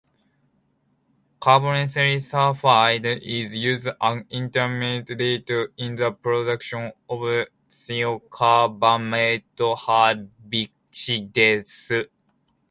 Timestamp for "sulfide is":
2.27-3.53